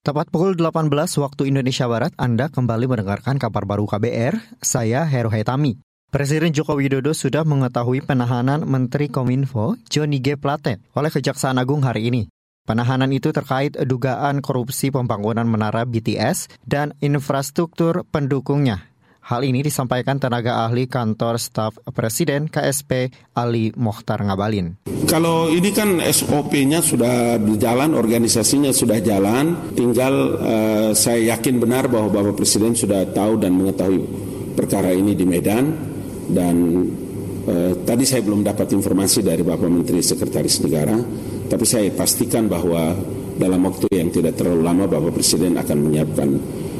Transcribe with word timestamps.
Tepat 0.00 0.32
pukul 0.32 0.56
18 0.56 0.88
waktu 1.20 1.52
Indonesia 1.52 1.84
Barat, 1.84 2.16
Anda 2.16 2.48
kembali 2.48 2.88
mendengarkan 2.88 3.36
kabar 3.36 3.68
baru 3.68 3.84
KBR, 3.84 4.32
saya 4.64 5.04
Heru 5.04 5.28
Hetami. 5.28 5.76
Presiden 6.08 6.56
Joko 6.56 6.80
Widodo 6.80 7.12
sudah 7.12 7.44
mengetahui 7.44 8.00
penahanan 8.08 8.64
Menteri 8.64 9.12
Kominfo 9.12 9.76
Johnny 9.92 10.24
G. 10.24 10.40
Plate 10.40 10.80
oleh 10.96 11.12
Kejaksaan 11.12 11.60
Agung 11.60 11.84
hari 11.84 12.08
ini. 12.08 12.32
Penahanan 12.64 13.12
itu 13.12 13.28
terkait 13.28 13.76
dugaan 13.76 14.40
korupsi 14.40 14.88
pembangunan 14.88 15.44
menara 15.44 15.84
BTS 15.84 16.48
dan 16.64 16.96
infrastruktur 17.04 18.08
pendukungnya 18.08 18.89
Hal 19.30 19.46
ini 19.46 19.62
disampaikan 19.62 20.18
tenaga 20.18 20.66
ahli 20.66 20.90
kantor 20.90 21.38
staf 21.38 21.78
presiden 21.94 22.50
KSP 22.50 23.14
Ali 23.38 23.70
Mokhtar 23.78 24.26
Ngabalin. 24.26 24.82
Kalau 25.06 25.46
ini 25.46 25.70
kan 25.70 26.02
SOP-nya 26.02 26.82
sudah 26.82 27.38
berjalan, 27.38 27.94
organisasinya 27.94 28.74
sudah 28.74 28.98
jalan, 28.98 29.70
tinggal 29.78 30.34
uh, 30.34 30.90
saya 30.98 31.38
yakin 31.38 31.62
benar 31.62 31.86
bahwa 31.86 32.10
Bapak 32.10 32.42
Presiden 32.42 32.74
sudah 32.74 33.06
tahu 33.14 33.38
dan 33.38 33.54
mengetahui 33.54 34.02
perkara 34.58 34.90
ini 34.90 35.14
di 35.14 35.22
Medan 35.22 35.78
dan 36.26 36.56
uh, 37.46 37.86
tadi 37.86 38.02
saya 38.02 38.26
belum 38.26 38.42
dapat 38.42 38.74
informasi 38.74 39.22
dari 39.22 39.46
Bapak 39.46 39.70
Menteri 39.70 40.02
Sekretaris 40.02 40.58
Negara, 40.66 40.98
tapi 41.46 41.62
saya 41.62 41.86
pastikan 41.94 42.50
bahwa 42.50 42.98
dalam 43.38 43.62
waktu 43.62 43.94
yang 43.94 44.10
tidak 44.10 44.34
terlalu 44.34 44.66
lama 44.66 44.90
Bapak 44.90 45.14
Presiden 45.14 45.54
akan 45.54 45.78
menyiapkan 45.86 46.28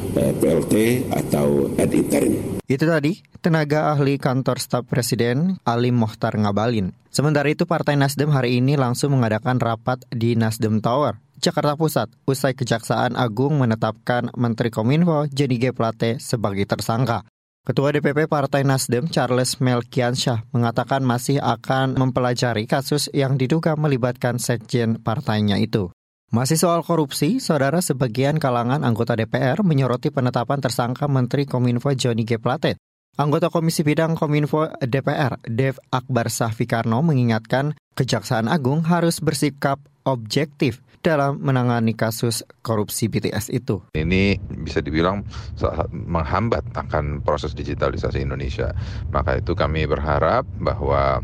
PLT 0.11 1.07
atau 1.11 1.71
ad 1.79 1.91
interim. 1.95 2.59
Itu 2.67 2.87
tadi 2.87 3.19
tenaga 3.43 3.91
ahli 3.91 4.15
kantor 4.15 4.59
staf 4.59 4.87
presiden 4.87 5.59
Ali 5.67 5.91
Mohtar 5.91 6.39
Ngabalin. 6.39 6.95
Sementara 7.11 7.51
itu 7.51 7.67
Partai 7.67 7.99
Nasdem 7.99 8.31
hari 8.31 8.63
ini 8.63 8.79
langsung 8.79 9.11
mengadakan 9.11 9.59
rapat 9.59 10.07
di 10.07 10.39
Nasdem 10.39 10.79
Tower, 10.79 11.19
Jakarta 11.41 11.75
Pusat, 11.75 12.13
usai 12.23 12.55
Kejaksaan 12.55 13.19
Agung 13.19 13.59
menetapkan 13.59 14.31
Menteri 14.39 14.71
Kominfo 14.71 15.27
Jenny 15.27 15.59
G. 15.59 15.75
Plate 15.75 16.21
sebagai 16.23 16.63
tersangka. 16.63 17.27
Ketua 17.61 17.93
DPP 17.93 18.25
Partai 18.25 18.65
Nasdem 18.65 19.05
Charles 19.09 19.61
Melkiansyah 19.61 20.49
mengatakan 20.49 21.05
masih 21.05 21.37
akan 21.37 21.93
mempelajari 21.93 22.65
kasus 22.65 23.05
yang 23.13 23.37
diduga 23.37 23.77
melibatkan 23.77 24.41
sekjen 24.41 24.97
partainya 24.97 25.61
itu. 25.61 25.93
Masih 26.31 26.55
soal 26.55 26.79
korupsi, 26.79 27.43
saudara 27.43 27.83
sebagian 27.83 28.39
kalangan 28.39 28.87
anggota 28.87 29.19
DPR 29.19 29.67
menyoroti 29.67 30.15
penetapan 30.15 30.63
tersangka 30.63 31.11
Menteri 31.11 31.43
Kominfo 31.43 31.91
Johnny 31.91 32.23
G. 32.23 32.39
Plate. 32.39 32.79
Anggota 33.19 33.51
Komisi 33.51 33.83
Bidang 33.83 34.15
Kominfo 34.15 34.71
DPR, 34.79 35.43
Dev 35.43 35.75
Akbar 35.91 36.31
Sahfikarno 36.31 37.03
mengingatkan 37.03 37.75
Kejaksaan 37.99 38.47
Agung 38.47 38.87
harus 38.87 39.19
bersikap 39.19 39.83
objektif 40.07 40.79
dalam 41.03 41.35
menangani 41.43 41.99
kasus 41.99 42.47
korupsi 42.63 43.11
BTS 43.11 43.51
itu. 43.51 43.83
Ini 43.91 44.39
bisa 44.63 44.79
dibilang 44.79 45.27
menghambat 45.91 46.71
akan 46.71 47.27
proses 47.27 47.51
digitalisasi 47.51 48.23
Indonesia. 48.23 48.71
Maka 49.11 49.43
itu 49.43 49.51
kami 49.51 49.83
berharap 49.83 50.47
bahwa 50.63 51.19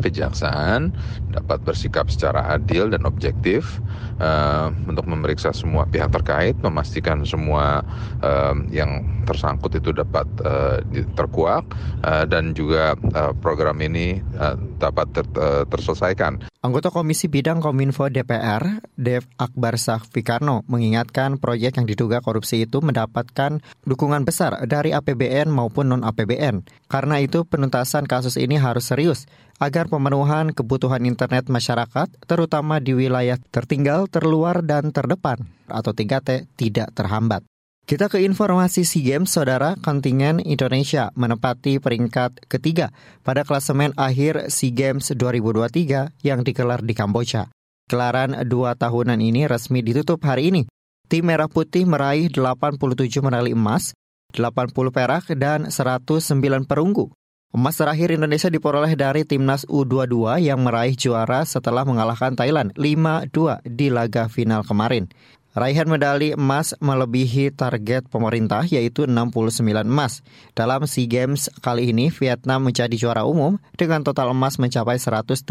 kejaksaan 0.00 0.94
dapat 1.32 1.60
bersikap 1.66 2.08
secara 2.08 2.56
adil 2.56 2.88
dan 2.88 3.04
objektif 3.04 3.82
uh, 4.22 4.72
untuk 4.88 5.04
memeriksa 5.04 5.52
semua 5.52 5.84
pihak 5.84 6.08
terkait, 6.08 6.56
memastikan 6.64 7.20
semua 7.28 7.84
uh, 8.24 8.56
yang 8.72 9.04
tersangkut 9.28 9.76
itu 9.76 9.92
dapat 9.92 10.24
uh, 10.42 10.80
terkuak 11.14 11.66
uh, 12.06 12.24
dan 12.24 12.56
juga 12.56 12.96
uh, 13.12 13.36
program 13.44 13.78
ini 13.84 14.24
uh, 14.40 14.56
dapat 14.82 15.06
ter, 15.14 15.26
uh, 15.38 15.62
terselesaikan. 15.70 16.50
Anggota 16.66 16.90
Komisi 16.90 17.30
Bidang 17.30 17.62
Kominfo 17.62 18.10
DPR, 18.10 18.82
Dev 18.98 19.22
Akbar 19.38 19.78
Sahfikarno, 19.78 20.66
mengingatkan 20.66 21.38
proyek 21.38 21.78
yang 21.78 21.86
diduga 21.86 22.18
korupsi 22.18 22.66
itu 22.66 22.82
mendapatkan 22.82 23.62
dukungan 23.86 24.26
besar 24.26 24.66
dari 24.66 24.90
APBN 24.90 25.46
maupun 25.46 25.94
non-APBN. 25.94 26.66
Karena 26.90 27.22
itu 27.22 27.46
penuntasan 27.46 28.10
kasus 28.10 28.34
ini 28.34 28.58
harus 28.58 28.90
serius 28.90 29.30
agar 29.62 29.86
pemenuhan 29.86 30.50
kebutuhan 30.50 31.06
internet 31.06 31.46
masyarakat, 31.46 32.10
terutama 32.26 32.82
di 32.82 32.98
wilayah 32.98 33.38
tertinggal, 33.54 34.10
terluar, 34.10 34.66
dan 34.66 34.90
terdepan 34.90 35.46
atau 35.70 35.94
3T 35.94 36.50
tidak 36.58 36.90
terhambat. 36.98 37.46
Kita 37.92 38.08
ke 38.08 38.24
informasi 38.24 38.88
SEA 38.88 39.04
Games, 39.04 39.36
saudara 39.36 39.76
kontingen 39.76 40.40
Indonesia 40.40 41.12
menempati 41.12 41.76
peringkat 41.76 42.48
ketiga 42.48 42.88
pada 43.20 43.44
klasemen 43.44 43.92
akhir 44.00 44.48
SEA 44.48 44.72
Games 44.72 45.12
2023 45.12 46.24
yang 46.24 46.40
digelar 46.40 46.80
di 46.80 46.96
Kamboja. 46.96 47.52
Gelaran 47.92 48.32
dua 48.48 48.80
tahunan 48.80 49.20
ini 49.20 49.44
resmi 49.44 49.84
ditutup 49.84 50.24
hari 50.24 50.48
ini. 50.48 50.62
Tim 51.04 51.28
Merah 51.28 51.52
Putih 51.52 51.84
meraih 51.84 52.32
87 52.32 52.80
medali 53.20 53.52
emas, 53.52 53.92
80 54.32 54.72
perak, 54.88 55.28
dan 55.36 55.68
109 55.68 56.64
perunggu. 56.64 57.12
Emas 57.52 57.76
terakhir 57.76 58.08
Indonesia 58.16 58.48
diperoleh 58.48 58.96
dari 58.96 59.28
timnas 59.28 59.68
U22 59.68 60.40
yang 60.40 60.64
meraih 60.64 60.96
juara 60.96 61.44
setelah 61.44 61.84
mengalahkan 61.84 62.32
Thailand 62.40 62.72
5-2 62.72 63.68
di 63.68 63.92
laga 63.92 64.32
final 64.32 64.64
kemarin. 64.64 65.12
Raihan 65.52 65.84
medali 65.84 66.32
emas 66.32 66.72
melebihi 66.80 67.52
target 67.52 68.08
pemerintah 68.08 68.64
yaitu 68.64 69.04
69 69.04 69.84
emas. 69.84 70.24
Dalam 70.56 70.88
SEA 70.88 71.04
Games 71.04 71.52
kali 71.60 71.92
ini 71.92 72.08
Vietnam 72.08 72.64
menjadi 72.64 72.96
juara 72.96 73.28
umum 73.28 73.60
dengan 73.76 74.00
total 74.00 74.32
emas 74.32 74.56
mencapai 74.56 74.96
136. 74.96 75.44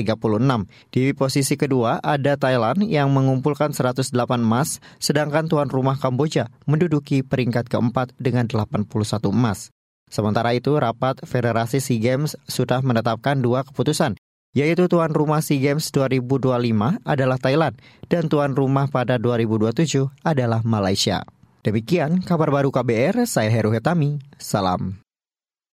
Di 0.89 1.13
posisi 1.13 1.53
kedua 1.53 2.01
ada 2.01 2.33
Thailand 2.33 2.81
yang 2.89 3.13
mengumpulkan 3.13 3.77
108 3.77 4.09
emas, 4.41 4.81
sedangkan 4.97 5.45
tuan 5.45 5.69
rumah 5.69 6.01
Kamboja 6.01 6.49
menduduki 6.65 7.21
peringkat 7.21 7.69
keempat 7.69 8.17
dengan 8.17 8.49
81 8.49 8.89
emas. 9.29 9.69
Sementara 10.09 10.57
itu, 10.57 10.81
rapat 10.81 11.21
Federasi 11.23 11.77
SEA 11.77 12.01
Games 12.01 12.33
sudah 12.49 12.81
menetapkan 12.81 13.37
dua 13.37 13.61
keputusan, 13.61 14.17
yaitu 14.51 14.87
tuan 14.91 15.11
rumah 15.11 15.39
SEA 15.39 15.59
Games 15.71 15.91
2025 15.95 17.03
adalah 17.07 17.37
Thailand 17.39 17.75
dan 18.11 18.27
tuan 18.27 18.55
rumah 18.55 18.87
pada 18.91 19.15
2027 19.15 20.11
adalah 20.23 20.59
Malaysia. 20.63 21.23
Demikian 21.61 22.25
kabar 22.25 22.49
baru 22.49 22.73
KBR, 22.73 23.29
saya 23.29 23.53
Heru 23.53 23.69
Hetami. 23.69 24.17
Salam. 24.41 25.10